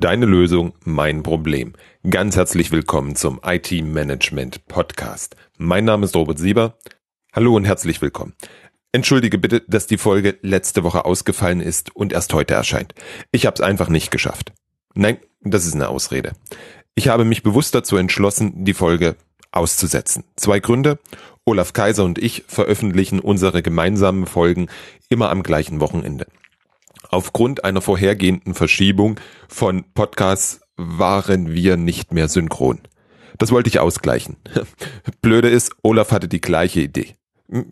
Deine 0.00 0.26
Lösung, 0.26 0.74
mein 0.84 1.24
Problem. 1.24 1.72
Ganz 2.08 2.36
herzlich 2.36 2.70
willkommen 2.70 3.16
zum 3.16 3.40
IT 3.44 3.72
Management 3.72 4.68
Podcast. 4.68 5.34
Mein 5.56 5.86
Name 5.86 6.04
ist 6.04 6.14
Robert 6.14 6.38
Sieber. 6.38 6.78
Hallo 7.32 7.56
und 7.56 7.64
herzlich 7.64 8.00
willkommen. 8.00 8.34
Entschuldige 8.92 9.38
bitte, 9.38 9.64
dass 9.66 9.88
die 9.88 9.98
Folge 9.98 10.38
letzte 10.40 10.84
Woche 10.84 11.04
ausgefallen 11.04 11.60
ist 11.60 11.96
und 11.96 12.12
erst 12.12 12.32
heute 12.32 12.54
erscheint. 12.54 12.94
Ich 13.32 13.44
habe 13.44 13.54
es 13.54 13.60
einfach 13.60 13.88
nicht 13.88 14.12
geschafft. 14.12 14.52
Nein, 14.94 15.16
das 15.40 15.66
ist 15.66 15.74
eine 15.74 15.88
Ausrede. 15.88 16.34
Ich 16.94 17.08
habe 17.08 17.24
mich 17.24 17.42
bewusst 17.42 17.74
dazu 17.74 17.96
entschlossen, 17.96 18.64
die 18.64 18.74
Folge 18.74 19.16
auszusetzen. 19.50 20.22
Zwei 20.36 20.60
Gründe. 20.60 21.00
Olaf 21.44 21.72
Kaiser 21.72 22.04
und 22.04 22.18
ich 22.18 22.44
veröffentlichen 22.46 23.18
unsere 23.18 23.62
gemeinsamen 23.62 24.26
Folgen 24.26 24.68
immer 25.08 25.30
am 25.30 25.42
gleichen 25.42 25.80
Wochenende. 25.80 26.28
Aufgrund 27.10 27.64
einer 27.64 27.80
vorhergehenden 27.80 28.54
Verschiebung 28.54 29.18
von 29.48 29.84
Podcasts 29.94 30.60
waren 30.76 31.52
wir 31.52 31.76
nicht 31.76 32.12
mehr 32.12 32.28
synchron. 32.28 32.80
Das 33.38 33.50
wollte 33.50 33.68
ich 33.68 33.78
ausgleichen. 33.78 34.36
Blöde 35.22 35.48
ist, 35.48 35.72
Olaf 35.82 36.12
hatte 36.12 36.28
die 36.28 36.40
gleiche 36.40 36.80
Idee. 36.80 37.14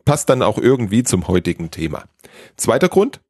Passt 0.04 0.30
dann 0.30 0.42
auch 0.42 0.58
irgendwie 0.58 1.02
zum 1.02 1.28
heutigen 1.28 1.70
Thema. 1.70 2.04
Zweiter 2.56 2.88
Grund. 2.88 3.20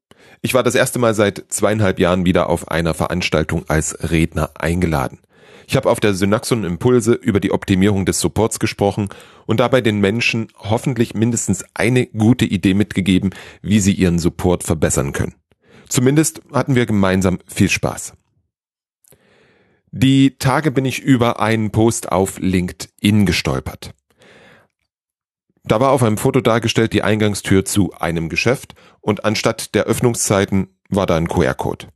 Ich 0.42 0.54
war 0.54 0.62
das 0.62 0.74
erste 0.74 0.98
Mal 0.98 1.14
seit 1.14 1.44
zweieinhalb 1.48 1.98
Jahren 1.98 2.24
wieder 2.24 2.48
auf 2.48 2.68
einer 2.68 2.94
Veranstaltung 2.94 3.64
als 3.68 4.10
Redner 4.10 4.50
eingeladen. 4.54 5.18
Ich 5.66 5.74
habe 5.74 5.90
auf 5.90 5.98
der 5.98 6.14
Synaxon 6.14 6.62
Impulse 6.62 7.14
über 7.14 7.40
die 7.40 7.50
Optimierung 7.50 8.06
des 8.06 8.20
Supports 8.20 8.60
gesprochen 8.60 9.08
und 9.46 9.58
dabei 9.58 9.80
den 9.80 9.98
Menschen 9.98 10.48
hoffentlich 10.56 11.14
mindestens 11.14 11.64
eine 11.74 12.06
gute 12.06 12.44
Idee 12.44 12.74
mitgegeben, 12.74 13.30
wie 13.62 13.80
sie 13.80 13.92
ihren 13.92 14.20
Support 14.20 14.62
verbessern 14.62 15.12
können. 15.12 15.34
Zumindest 15.88 16.40
hatten 16.52 16.74
wir 16.74 16.86
gemeinsam 16.86 17.38
viel 17.46 17.68
Spaß. 17.68 18.14
Die 19.92 20.36
Tage 20.38 20.70
bin 20.70 20.84
ich 20.84 21.00
über 21.00 21.40
einen 21.40 21.70
Post 21.70 22.12
auf 22.12 22.38
LinkedIn 22.38 23.24
gestolpert. 23.24 23.94
Da 25.64 25.80
war 25.80 25.90
auf 25.90 26.02
einem 26.02 26.18
Foto 26.18 26.40
dargestellt 26.40 26.92
die 26.92 27.02
Eingangstür 27.02 27.64
zu 27.64 27.92
einem 27.92 28.28
Geschäft 28.28 28.74
und 29.00 29.24
anstatt 29.24 29.74
der 29.74 29.84
Öffnungszeiten 29.84 30.68
war 30.88 31.06
da 31.06 31.16
ein 31.16 31.28
QR-Code. 31.28 31.88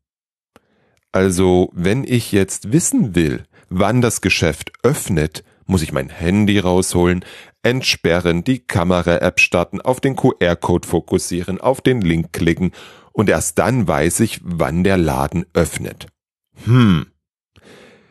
Also, 1.12 1.70
wenn 1.72 2.04
ich 2.04 2.32
jetzt 2.32 2.72
wissen 2.72 3.14
will, 3.14 3.44
wann 3.68 4.00
das 4.00 4.20
Geschäft 4.20 4.72
öffnet, 4.82 5.44
muss 5.66 5.82
ich 5.82 5.92
mein 5.92 6.08
Handy 6.08 6.58
rausholen, 6.58 7.24
entsperren, 7.62 8.44
die 8.44 8.60
Kamera-App 8.60 9.40
starten, 9.40 9.80
auf 9.80 10.00
den 10.00 10.16
QR-Code 10.16 10.88
fokussieren, 10.88 11.60
auf 11.60 11.80
den 11.80 12.00
Link 12.00 12.32
klicken 12.32 12.72
und 13.12 13.28
erst 13.28 13.58
dann 13.58 13.86
weiß 13.86 14.20
ich, 14.20 14.40
wann 14.42 14.84
der 14.84 14.96
Laden 14.96 15.46
öffnet. 15.52 16.06
Hm. 16.64 17.06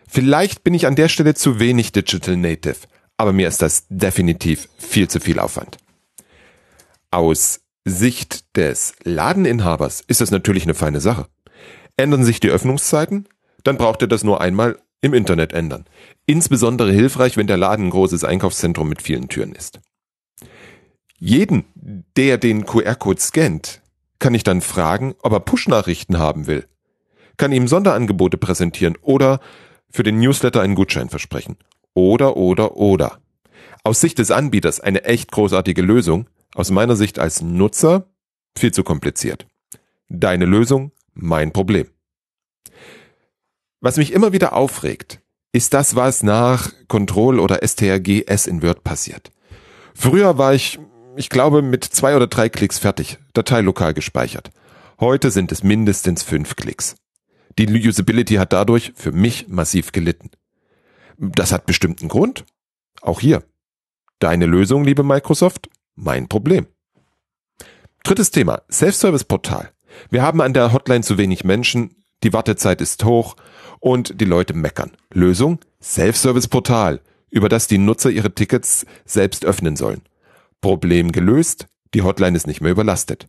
Vielleicht 0.08 0.64
bin 0.64 0.74
ich 0.74 0.88
an 0.88 0.96
der 0.96 1.08
Stelle 1.08 1.36
zu 1.36 1.60
wenig 1.60 1.92
Digital 1.92 2.36
Native, 2.36 2.88
aber 3.18 3.34
mir 3.34 3.48
ist 3.48 3.62
das 3.62 3.86
definitiv 3.90 4.70
viel 4.78 5.08
zu 5.08 5.20
viel 5.20 5.40
Aufwand. 5.40 5.78
Aus 7.12 7.62
Sicht 7.86 8.56
des 8.56 8.94
Ladeninhabers 9.04 10.02
ist 10.08 10.22
das 10.22 10.32
natürlich 10.32 10.64
eine 10.64 10.74
feine 10.74 11.02
Sache. 11.02 11.28
Ändern 11.98 12.24
sich 12.24 12.40
die 12.40 12.50
Öffnungszeiten? 12.50 13.28
Dann 13.64 13.78
braucht 13.78 14.02
er 14.02 14.08
das 14.08 14.24
nur 14.24 14.42
einmal 14.42 14.80
im 15.02 15.14
Internet 15.14 15.54
ändern. 15.54 15.86
Insbesondere 16.26 16.92
hilfreich, 16.92 17.38
wenn 17.38 17.48
der 17.48 17.58
Laden 17.58 17.88
ein 17.88 17.92
großes 17.92 18.24
Einkaufszentrum 18.24 18.90
mit 18.90 19.02
vielen 19.02 19.30
Türen 19.30 19.54
ist. 19.54 19.80
Jeden, 21.18 21.66
der 22.16 22.38
den 22.38 22.66
QR-Code 22.66 23.20
scannt, 23.20 23.82
kann 24.20 24.34
ich 24.34 24.44
dann 24.44 24.62
fragen, 24.62 25.16
ob 25.22 25.34
er 25.34 25.40
Push-Nachrichten 25.40 26.20
haben 26.20 26.48
will, 26.48 26.68
kann 27.38 27.52
ihm 27.52 27.68
Sonderangebote 27.68 28.38
präsentieren 28.38 28.98
oder 29.02 29.40
für 29.90 30.04
den 30.04 30.20
Newsletter 30.20 30.62
einen 30.62 30.76
Gutschein 30.76 31.10
versprechen. 31.10 31.58
Oder, 31.94 32.38
oder, 32.38 32.76
oder. 32.76 33.20
Aus 33.84 34.02
Sicht 34.02 34.20
des 34.20 34.30
Anbieters 34.30 34.80
eine 34.80 35.06
echt 35.06 35.32
großartige 35.32 35.82
Lösung, 35.82 36.30
aus 36.54 36.70
meiner 36.70 36.96
Sicht 36.96 37.18
als 37.18 37.42
Nutzer 37.42 38.08
viel 38.58 38.72
zu 38.72 38.84
kompliziert. 38.84 39.48
Deine 40.10 40.46
Lösung, 40.46 40.92
mein 41.14 41.54
Problem. 41.54 41.88
Was 43.80 43.98
mich 43.98 44.12
immer 44.12 44.34
wieder 44.34 44.54
aufregt, 44.54 45.22
ist 45.52 45.74
das, 45.74 45.96
was 45.96 46.22
nach 46.22 46.72
Control 46.88 47.40
oder 47.40 47.66
STRG 47.66 48.24
S 48.28 48.46
in 48.46 48.62
Word 48.62 48.84
passiert. 48.84 49.32
Früher 49.96 50.38
war 50.38 50.54
ich 50.54 50.80
ich 51.20 51.30
glaube, 51.30 51.62
mit 51.62 51.84
zwei 51.84 52.16
oder 52.16 52.28
drei 52.28 52.48
Klicks 52.48 52.80
fertig. 52.80 53.18
Datei 53.34 53.60
lokal 53.60 53.94
gespeichert. 53.94 54.52
Heute 55.02 55.32
sind 55.32 55.52
es 55.52 55.64
mindestens 55.64 56.24
fünf 56.24 56.56
Klicks. 56.56 56.96
Die 57.58 57.68
Usability 57.68 58.36
hat 58.36 58.54
dadurch 58.54 58.94
für 58.96 59.12
mich 59.12 59.50
massiv 59.50 59.92
gelitten. 59.92 60.32
Das 61.18 61.52
hat 61.52 61.66
bestimmt 61.66 62.00
einen 62.00 62.08
Grund. 62.08 62.46
Auch 63.02 63.20
hier. 63.20 63.44
Deine 64.20 64.46
Lösung, 64.46 64.86
liebe 64.86 65.04
Microsoft, 65.04 65.70
mein 65.96 66.30
Problem. 66.30 66.68
Drittes 68.06 68.32
Thema, 68.32 68.62
Self-Service-Portal. 68.72 69.72
Wir 70.10 70.22
haben 70.22 70.40
an 70.40 70.54
der 70.54 70.72
Hotline 70.72 71.04
zu 71.04 71.18
wenig 71.18 71.44
Menschen, 71.44 72.02
die 72.24 72.32
Wartezeit 72.32 72.80
ist 72.80 73.04
hoch 73.04 73.36
und 73.82 74.22
die 74.22 74.26
Leute 74.26 74.54
meckern. 74.54 74.96
Lösung, 75.14 75.60
Self-Service-Portal, 75.82 77.02
über 77.30 77.50
das 77.50 77.68
die 77.68 77.78
Nutzer 77.78 78.10
ihre 78.10 78.34
Tickets 78.34 78.86
selbst 79.04 79.44
öffnen 79.44 79.76
sollen. 79.76 80.02
Problem 80.62 81.12
gelöst, 81.12 81.68
die 81.94 82.02
Hotline 82.02 82.36
ist 82.36 82.48
nicht 82.48 82.62
mehr 82.62 82.72
überlastet. 82.72 83.28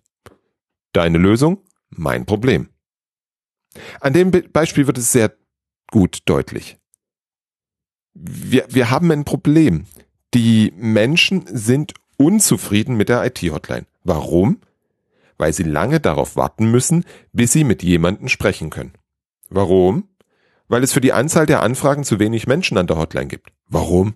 Deine 0.92 1.18
Lösung, 1.18 1.62
mein 1.88 2.26
Problem. 2.26 2.68
An 4.00 4.12
dem 4.12 4.30
Beispiel 4.30 4.86
wird 4.86 4.98
es 4.98 5.12
sehr 5.12 5.32
gut 5.90 6.22
deutlich. 6.24 6.78
Wir, 8.14 8.66
wir 8.68 8.90
haben 8.90 9.10
ein 9.12 9.24
Problem. 9.24 9.86
Die 10.34 10.72
Menschen 10.76 11.44
sind 11.46 11.94
unzufrieden 12.16 12.96
mit 12.96 13.08
der 13.08 13.24
IT-Hotline. 13.24 13.86
Warum? 14.04 14.60
Weil 15.38 15.52
sie 15.52 15.62
lange 15.62 16.00
darauf 16.00 16.36
warten 16.36 16.70
müssen, 16.70 17.04
bis 17.32 17.52
sie 17.52 17.64
mit 17.64 17.82
jemandem 17.82 18.28
sprechen 18.28 18.70
können. 18.70 18.92
Warum? 19.48 20.08
Weil 20.68 20.84
es 20.84 20.92
für 20.92 21.00
die 21.00 21.12
Anzahl 21.12 21.46
der 21.46 21.62
Anfragen 21.62 22.04
zu 22.04 22.18
wenig 22.18 22.46
Menschen 22.46 22.78
an 22.78 22.86
der 22.86 22.98
Hotline 22.98 23.26
gibt. 23.26 23.50
Warum? 23.68 24.14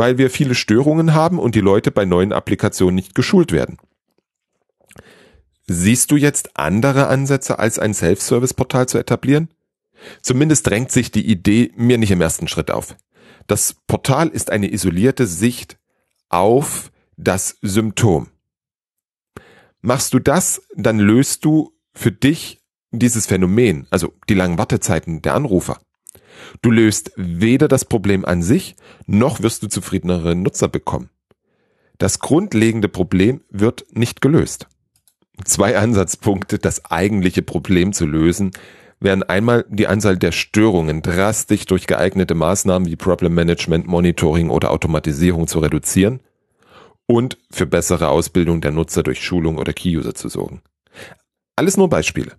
Weil 0.00 0.16
wir 0.16 0.30
viele 0.30 0.54
Störungen 0.54 1.12
haben 1.12 1.38
und 1.38 1.54
die 1.54 1.60
Leute 1.60 1.90
bei 1.90 2.06
neuen 2.06 2.32
Applikationen 2.32 2.94
nicht 2.94 3.14
geschult 3.14 3.52
werden. 3.52 3.76
Siehst 5.66 6.10
du 6.10 6.16
jetzt 6.16 6.56
andere 6.56 7.08
Ansätze, 7.08 7.58
als 7.58 7.78
ein 7.78 7.92
Self-Service-Portal 7.92 8.88
zu 8.88 8.96
etablieren? 8.96 9.50
Zumindest 10.22 10.66
drängt 10.66 10.90
sich 10.90 11.10
die 11.10 11.30
Idee 11.30 11.70
mir 11.76 11.98
nicht 11.98 12.12
im 12.12 12.22
ersten 12.22 12.48
Schritt 12.48 12.70
auf. 12.70 12.96
Das 13.46 13.76
Portal 13.86 14.28
ist 14.28 14.50
eine 14.50 14.72
isolierte 14.72 15.26
Sicht 15.26 15.78
auf 16.30 16.90
das 17.18 17.58
Symptom. 17.60 18.28
Machst 19.82 20.14
du 20.14 20.18
das, 20.18 20.62
dann 20.76 20.98
löst 20.98 21.44
du 21.44 21.72
für 21.92 22.10
dich 22.10 22.62
dieses 22.90 23.26
Phänomen, 23.26 23.86
also 23.90 24.14
die 24.30 24.34
langen 24.34 24.56
Wartezeiten 24.56 25.20
der 25.20 25.34
Anrufer. 25.34 25.78
Du 26.62 26.70
löst 26.70 27.12
weder 27.16 27.68
das 27.68 27.84
Problem 27.84 28.24
an 28.24 28.42
sich, 28.42 28.76
noch 29.06 29.40
wirst 29.42 29.62
du 29.62 29.68
zufriedenere 29.68 30.34
Nutzer 30.34 30.68
bekommen. 30.68 31.10
Das 31.98 32.18
grundlegende 32.18 32.88
Problem 32.88 33.42
wird 33.50 33.84
nicht 33.92 34.20
gelöst. 34.20 34.66
Zwei 35.44 35.76
Ansatzpunkte, 35.76 36.58
das 36.58 36.84
eigentliche 36.86 37.42
Problem 37.42 37.92
zu 37.92 38.06
lösen, 38.06 38.52
wären 39.00 39.22
einmal 39.22 39.64
die 39.68 39.86
Anzahl 39.86 40.16
der 40.16 40.32
Störungen 40.32 41.02
drastisch 41.02 41.64
durch 41.64 41.86
geeignete 41.86 42.34
Maßnahmen 42.34 42.88
wie 42.88 42.96
Problem 42.96 43.34
Management, 43.34 43.86
Monitoring 43.86 44.50
oder 44.50 44.70
Automatisierung 44.70 45.46
zu 45.46 45.58
reduzieren 45.60 46.20
und 47.06 47.38
für 47.50 47.66
bessere 47.66 48.08
Ausbildung 48.08 48.60
der 48.60 48.72
Nutzer 48.72 49.02
durch 49.02 49.22
Schulung 49.24 49.58
oder 49.58 49.72
Key-User 49.72 50.14
zu 50.14 50.28
sorgen. 50.28 50.62
Alles 51.56 51.76
nur 51.76 51.88
Beispiele. 51.88 52.36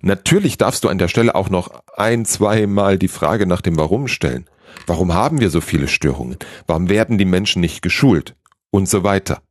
Natürlich 0.00 0.56
darfst 0.58 0.84
du 0.84 0.88
an 0.88 0.98
der 0.98 1.08
Stelle 1.08 1.34
auch 1.34 1.50
noch 1.50 1.82
ein, 1.96 2.24
zweimal 2.24 2.98
die 2.98 3.08
Frage 3.08 3.46
nach 3.46 3.60
dem 3.60 3.76
Warum 3.76 4.08
stellen. 4.08 4.48
Warum 4.86 5.12
haben 5.14 5.40
wir 5.40 5.50
so 5.50 5.60
viele 5.60 5.88
Störungen? 5.88 6.38
Warum 6.66 6.88
werden 6.88 7.18
die 7.18 7.24
Menschen 7.24 7.60
nicht 7.60 7.82
geschult? 7.82 8.34
Und 8.70 8.88
so 8.88 9.02
weiter. 9.02 9.42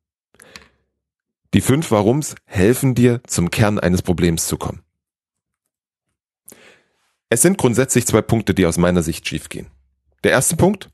Die 1.53 1.61
fünf 1.61 1.91
Warums 1.91 2.35
helfen 2.45 2.93
dir, 2.93 3.21
zum 3.25 3.51
Kern 3.51 3.79
eines 3.79 4.01
Problems 4.01 4.47
zu 4.47 4.57
kommen. 4.57 4.81
Es 7.29 7.41
sind 7.41 7.57
grundsätzlich 7.57 8.05
zwei 8.05 8.21
Punkte, 8.21 8.53
die 8.53 8.65
aus 8.65 8.77
meiner 8.77 9.01
Sicht 9.01 9.27
schiefgehen. 9.27 9.67
Der 10.23 10.31
erste 10.31 10.55
Punkt. 10.55 10.89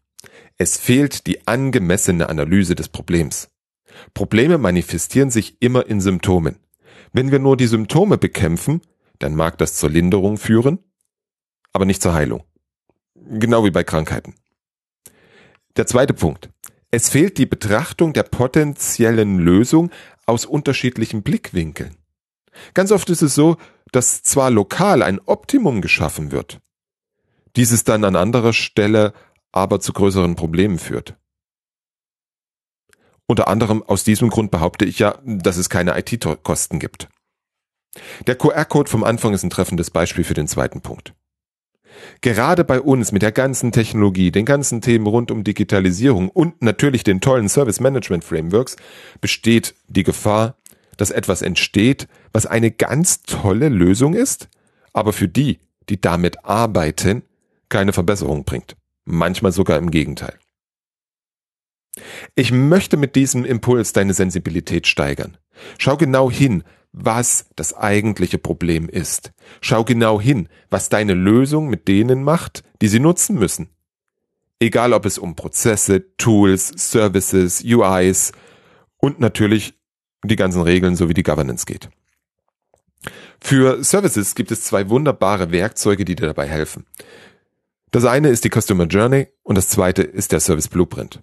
Es 0.58 0.78
fehlt 0.78 1.28
die 1.28 1.48
angemessene 1.48 2.30
Analyse 2.30 2.76
des 2.76 2.90
Problems. 2.90 3.50
Probleme 4.14 4.58
manifestieren 4.58 5.30
sich 5.30 5.58
immer 5.60 5.86
in 5.88 6.02
Symptomen. 6.02 6.58
Wenn 7.12 7.32
wir 7.32 7.40
nur 7.40 7.58
die 7.58 7.68
Symptome 7.68 8.18
bekämpfen, 8.18 8.82
dann 9.20 9.36
mag 9.36 9.58
das 9.58 9.76
zur 9.76 9.90
Linderung 9.90 10.38
führen, 10.38 10.80
aber 11.72 11.86
nicht 11.86 12.02
zur 12.02 12.14
Heilung. 12.14 12.44
Genau 13.16 13.64
wie 13.66 13.72
bei 13.72 13.84
Krankheiten. 13.84 14.36
Der 15.76 15.88
zweite 15.88 16.14
Punkt. 16.14 16.50
Es 16.92 17.10
fehlt 17.10 17.38
die 17.38 17.48
Betrachtung 17.48 18.14
der 18.14 18.24
potenziellen 18.24 19.40
Lösung 19.40 19.90
aus 20.26 20.46
unterschiedlichen 20.46 21.24
Blickwinkeln. 21.24 21.98
Ganz 22.76 22.92
oft 22.92 23.10
ist 23.10 23.24
es 23.24 23.34
so, 23.34 23.58
dass 23.92 24.22
zwar 24.22 24.52
lokal 24.52 25.02
ein 25.02 25.20
Optimum 25.26 25.82
geschaffen 25.82 26.32
wird, 26.32 26.60
dieses 27.56 27.84
dann 27.84 28.04
an 28.04 28.16
anderer 28.16 28.54
Stelle 28.54 29.14
aber 29.52 29.80
zu 29.80 29.94
größeren 29.94 30.36
Problemen 30.36 30.78
führt. 30.80 31.16
Unter 33.26 33.48
anderem 33.48 33.82
aus 33.84 34.04
diesem 34.04 34.30
Grund 34.30 34.52
behaupte 34.52 34.86
ich 34.86 35.00
ja, 35.00 35.18
dass 35.24 35.58
es 35.58 35.70
keine 35.70 35.98
IT-Kosten 35.98 36.80
gibt. 36.80 37.08
Der 38.28 38.36
QR-Code 38.36 38.90
vom 38.90 39.04
Anfang 39.04 39.34
ist 39.34 39.44
ein 39.44 39.50
treffendes 39.50 39.92
Beispiel 39.92 40.24
für 40.24 40.34
den 40.34 40.48
zweiten 40.48 40.82
Punkt. 40.82 41.14
Gerade 42.22 42.64
bei 42.64 42.82
uns 42.82 43.12
mit 43.12 43.22
der 43.22 43.32
ganzen 43.32 43.72
Technologie, 43.72 44.32
den 44.32 44.46
ganzen 44.46 44.82
Themen 44.82 45.08
rund 45.08 45.32
um 45.32 45.44
Digitalisierung 45.44 46.30
und 46.30 46.62
natürlich 46.62 47.04
den 47.04 47.22
tollen 47.22 47.50
Service 47.50 47.80
Management 47.80 48.24
Frameworks 48.24 48.76
besteht 49.22 49.76
die 49.88 50.04
Gefahr, 50.04 50.56
dass 50.98 51.12
etwas 51.12 51.42
entsteht, 51.42 52.08
was 52.32 52.46
eine 52.46 52.72
ganz 52.72 53.24
tolle 53.24 53.70
Lösung 53.70 54.14
ist, 54.14 54.50
aber 54.94 55.14
für 55.14 55.28
die, 55.28 55.60
die 55.90 56.00
damit 56.00 56.46
arbeiten, 56.46 57.24
keine 57.70 57.94
Verbesserung 57.94 58.44
bringt. 58.44 58.76
Manchmal 59.06 59.52
sogar 59.52 59.78
im 59.78 59.92
Gegenteil. 59.92 60.38
Ich 62.36 62.52
möchte 62.52 62.98
mit 62.98 63.16
diesem 63.16 63.46
Impuls 63.46 63.94
deine 63.94 64.14
Sensibilität 64.14 64.88
steigern. 64.88 65.38
Schau 65.78 65.98
genau 65.98 66.32
hin, 66.32 66.64
was 66.92 67.48
das 67.56 67.76
eigentliche 67.76 68.38
Problem 68.38 68.90
ist. 68.90 69.34
Schau 69.62 69.84
genau 69.84 70.22
hin, 70.22 70.48
was 70.70 70.90
deine 70.90 71.14
Lösung 71.14 71.70
mit 71.70 71.88
denen 71.88 72.24
macht, 72.24 72.64
die 72.82 72.88
sie 72.88 73.00
nutzen 73.00 73.38
müssen. 73.38 73.70
Egal 74.60 74.94
ob 74.94 75.06
es 75.06 75.18
um 75.18 75.36
Prozesse, 75.36 76.16
Tools, 76.18 76.70
Services, 76.76 77.64
UIs 77.64 78.32
und 78.98 79.20
natürlich 79.20 79.74
die 80.24 80.36
ganzen 80.36 80.62
Regeln 80.62 80.96
sowie 80.96 81.14
die 81.14 81.24
Governance 81.24 81.66
geht. 81.66 81.90
Für 83.42 83.84
Services 83.84 84.36
gibt 84.36 84.52
es 84.52 84.64
zwei 84.64 84.90
wunderbare 84.90 85.52
Werkzeuge, 85.52 86.06
die 86.06 86.16
dir 86.16 86.28
dabei 86.28 86.48
helfen. 86.48 86.86
Das 87.92 88.06
eine 88.06 88.30
ist 88.30 88.46
die 88.46 88.50
Customer 88.50 88.86
Journey 88.86 89.28
und 89.44 89.58
das 89.58 89.68
zweite 89.68 90.02
ist 90.02 90.32
der 90.32 90.40
Service 90.40 90.70
Blueprint. 90.70 91.22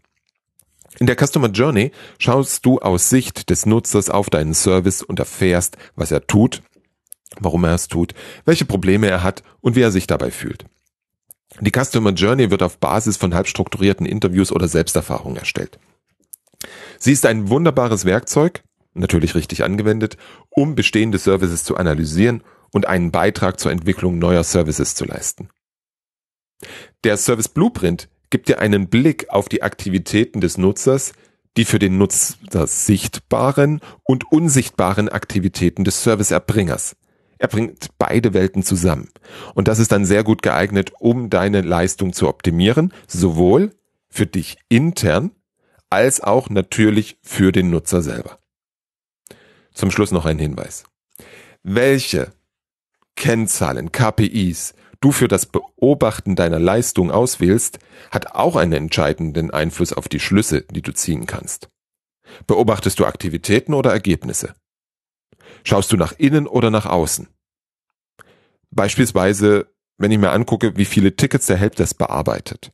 In 1.01 1.07
der 1.07 1.17
Customer 1.17 1.49
Journey 1.49 1.93
schaust 2.19 2.67
du 2.67 2.79
aus 2.79 3.09
Sicht 3.09 3.49
des 3.49 3.65
Nutzers 3.65 4.11
auf 4.11 4.29
deinen 4.29 4.53
Service 4.53 5.03
und 5.03 5.19
erfährst, 5.19 5.79
was 5.97 6.11
er 6.11 6.27
tut, 6.27 6.63
warum 7.41 7.65
er 7.65 7.75
es 7.75 7.89
tut, 7.89 8.13
welche 8.45 8.67
Probleme 8.67 9.09
er 9.09 9.23
hat 9.23 9.43
und 9.63 9.77
wie 9.77 9.81
er 9.81 9.93
sich 9.93 10.07
dabei 10.07 10.31
fühlt. 10.31 10.67
Die 11.59 11.73
Customer 11.73 12.11
Journey 12.11 12.51
wird 12.51 12.63
auf 12.63 12.77
Basis 12.77 13.17
von 13.17 13.35
halbstrukturierten 13.35 14.05
Interviews 14.05 14.53
oder 14.53 14.69
Selbsterfahrungen 14.69 15.39
erstellt. 15.39 15.79
Sie 16.99 17.13
ist 17.13 17.25
ein 17.25 17.49
wunderbares 17.49 18.05
Werkzeug, 18.05 18.63
natürlich 18.93 19.35
richtig 19.35 19.65
angewendet, 19.65 20.19
um 20.51 20.75
bestehende 20.75 21.17
Services 21.17 21.65
zu 21.65 21.79
analysieren 21.79 22.45
und 22.73 22.87
einen 22.87 23.11
Beitrag 23.11 23.59
zur 23.59 23.73
Entwicklung 23.73 24.19
neuer 24.19 24.45
Services 24.45 24.95
zu 24.95 25.07
leisten. 25.07 25.49
Der 27.05 27.17
Service 27.17 27.49
Blueprint 27.49 28.11
gibt 28.31 28.49
dir 28.49 28.61
einen 28.61 28.89
Blick 28.89 29.29
auf 29.31 29.49
die 29.49 29.63
Aktivitäten 29.63 30.41
des 30.41 30.57
Nutzers, 30.57 31.13
die 31.57 31.65
für 31.65 31.79
den 31.79 31.99
Nutzer 31.99 32.67
sichtbaren 32.67 33.81
und 34.05 34.31
unsichtbaren 34.31 35.09
Aktivitäten 35.09 35.85
des 35.85 36.03
Serviceerbringers. 36.05 36.97
Er 37.39 37.49
bringt 37.49 37.89
beide 37.99 38.35
Welten 38.35 38.63
zusammen. 38.63 39.09
Und 39.55 39.67
das 39.67 39.79
ist 39.79 39.93
dann 39.93 40.05
sehr 40.05 40.23
gut 40.23 40.43
geeignet, 40.43 40.93
um 41.01 41.31
deine 41.31 41.63
Leistung 41.63 42.13
zu 42.13 42.29
optimieren, 42.29 42.93
sowohl 43.09 43.73
für 44.09 44.27
dich 44.27 44.59
intern 44.69 45.33
als 45.89 46.21
auch 46.21 46.51
natürlich 46.51 47.19
für 47.23 47.51
den 47.51 47.71
Nutzer 47.71 48.03
selber. 48.03 48.39
Zum 49.73 49.91
Schluss 49.91 50.13
noch 50.13 50.27
ein 50.27 50.39
Hinweis. 50.39 50.85
Welche 51.63 52.33
Kennzahlen, 53.17 53.91
KPIs 53.91 54.75
du 55.01 55.13
für 55.13 55.29
das 55.29 55.47
Beobachten 55.47 56.37
deiner 56.37 56.59
Leistung 56.59 57.11
auswählst, 57.11 57.79
hat 58.11 58.35
auch 58.35 58.57
einen 58.57 58.73
entscheidenden 58.73 59.51
Einfluss 59.51 59.93
auf 59.93 60.09
die 60.09 60.21
Schlüsse, 60.21 60.63
die 60.71 60.83
du 60.83 60.93
ziehen 60.93 61.27
kannst. 61.27 61.69
Beobachtest 62.47 62.99
du 62.99 63.07
Aktivitäten 63.07 63.75
oder 63.75 63.91
Ergebnisse? 63.91 64.55
Schaust 65.65 65.93
du 65.93 65.97
nach 65.97 66.13
innen 66.19 66.47
oder 66.47 66.71
nach 66.71 66.87
außen? 66.87 67.29
Beispielsweise, 68.71 69.67
wenn 69.99 70.13
ich 70.13 70.19
mir 70.19 70.31
angucke, 70.31 70.77
wie 70.77 70.85
viele 70.85 71.17
Tickets 71.17 71.47
der 71.47 71.57
Helpdesk 71.57 71.99
bearbeitet. 71.99 72.73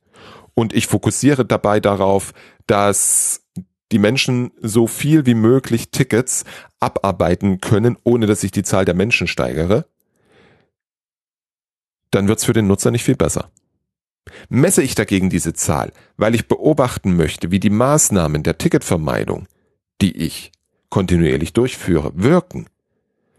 Und 0.54 0.72
ich 0.72 0.86
fokussiere 0.86 1.44
dabei 1.44 1.80
darauf, 1.80 2.32
dass 2.66 3.42
die 3.92 3.98
Menschen 3.98 4.52
so 4.60 4.86
viel 4.86 5.26
wie 5.26 5.34
möglich 5.34 5.90
Tickets 5.90 6.44
abarbeiten 6.80 7.60
können, 7.60 7.96
ohne 8.04 8.26
dass 8.26 8.42
ich 8.42 8.50
die 8.50 8.62
Zahl 8.62 8.84
der 8.84 8.94
Menschen 8.94 9.26
steigere, 9.26 9.86
dann 12.16 12.28
wird's 12.28 12.44
für 12.44 12.52
den 12.52 12.66
Nutzer 12.66 12.90
nicht 12.90 13.04
viel 13.04 13.14
besser. 13.14 13.50
Messe 14.48 14.82
ich 14.82 14.94
dagegen 14.94 15.30
diese 15.30 15.52
Zahl, 15.52 15.92
weil 16.16 16.34
ich 16.34 16.48
beobachten 16.48 17.14
möchte, 17.14 17.50
wie 17.50 17.60
die 17.60 17.70
Maßnahmen 17.70 18.42
der 18.42 18.58
Ticketvermeidung, 18.58 19.46
die 20.00 20.16
ich 20.16 20.50
kontinuierlich 20.88 21.52
durchführe, 21.52 22.12
wirken, 22.14 22.66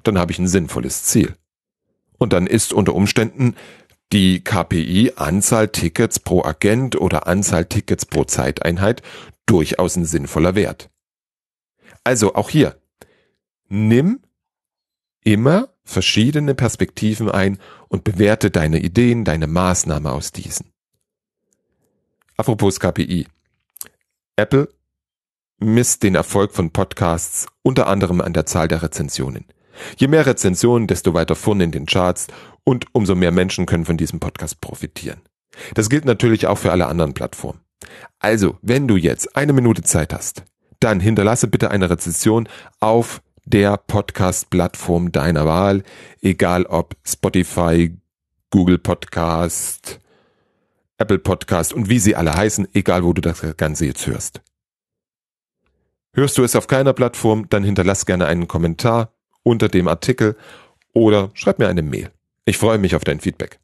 dann 0.04 0.18
habe 0.18 0.32
ich 0.32 0.40
ein 0.40 0.48
sinnvolles 0.48 1.04
Ziel. 1.04 1.36
Und 2.18 2.34
dann 2.34 2.48
ist 2.48 2.72
unter 2.72 2.94
Umständen 2.94 3.56
die 4.14 4.44
KPI 4.44 5.14
Anzahl 5.16 5.68
Tickets 5.68 6.20
pro 6.20 6.44
Agent 6.44 7.00
oder 7.00 7.28
Anzahl 7.28 7.66
Tickets 7.66 8.06
pro 8.06 8.24
Zeiteinheit 8.24 9.02
durchaus 9.46 9.96
ein 9.98 10.06
sinnvoller 10.06 10.56
Wert. 10.56 10.90
Also 12.04 12.36
auch 12.36 12.50
hier, 12.50 12.80
nimm 13.68 14.22
immer 15.24 15.70
verschiedene 15.88 16.54
Perspektiven 16.54 17.32
ein 17.32 17.58
und 17.88 18.04
bewerte 18.04 18.52
deine 18.52 18.80
Ideen, 18.80 19.24
deine 19.24 19.48
Maßnahme 19.48 20.12
aus 20.12 20.32
diesen. 20.32 20.72
Apropos 22.36 22.80
KPI. 22.80 23.26
Apple 24.36 24.70
misst 25.60 26.04
den 26.04 26.14
Erfolg 26.14 26.52
von 26.54 26.72
Podcasts 26.72 27.48
unter 27.64 27.88
anderem 27.88 28.22
an 28.22 28.34
der 28.34 28.46
Zahl 28.46 28.68
der 28.68 28.84
Rezensionen. 28.84 29.46
Je 29.98 30.08
mehr 30.08 30.26
Rezensionen, 30.26 30.88
desto 30.88 31.14
weiter 31.14 31.36
vorne 31.36 31.64
in 31.64 31.72
den 31.72 31.86
Charts 31.86 32.28
und 32.64 32.86
umso 32.92 33.16
mehr 33.16 33.32
Menschen 33.32 33.66
können 33.66 33.86
von 33.86 33.98
diesem 33.98 34.20
Podcast 34.20 34.60
profitieren. 34.62 35.22
Das 35.74 35.90
gilt 35.90 36.06
natürlich 36.06 36.48
auch 36.48 36.58
für 36.58 36.72
alle 36.72 36.88
anderen 36.88 37.14
Plattformen. 37.14 37.62
Also, 38.20 38.58
wenn 38.62 38.88
du 38.88 38.98
jetzt 38.98 39.36
eine 39.36 39.54
Minute 39.54 39.84
Zeit 39.84 40.14
hast, 40.14 40.44
dann 40.80 41.00
hinterlasse 41.00 41.48
bitte 41.48 41.72
eine 41.72 41.90
Rezension 41.90 42.50
auf 42.80 43.22
der 43.48 43.78
Podcast-Plattform 43.78 45.12
deiner 45.12 45.46
Wahl, 45.46 45.84
egal 46.22 46.66
ob 46.66 46.96
Spotify, 47.06 47.96
Google 48.50 48.78
Podcast, 48.78 50.00
Apple 50.98 51.20
Podcast 51.20 51.74
und 51.74 51.90
wie 51.90 52.00
sie 52.00 52.16
alle 52.16 52.34
heißen, 52.34 52.68
egal 52.74 53.04
wo 53.04 53.14
du 53.14 53.22
das 53.22 53.46
Ganze 53.56 53.86
jetzt 53.86 54.06
hörst. 54.06 54.42
Hörst 56.14 56.38
du 56.38 56.44
es 56.44 56.56
auf 56.56 56.68
keiner 56.68 56.94
Plattform, 56.94 57.48
dann 57.50 57.64
hinterlass 57.64 58.06
gerne 58.06 58.26
einen 58.26 58.48
Kommentar 58.48 59.14
unter 59.44 59.70
dem 59.70 59.88
Artikel 59.88 60.36
oder 60.94 61.30
schreib 61.34 61.60
mir 61.60 61.68
eine 61.68 61.84
Mail. 61.84 62.12
Ich 62.46 62.58
freue 62.58 62.80
mich 62.80 62.96
auf 62.96 63.04
dein 63.04 63.20
Feedback. 63.20 63.60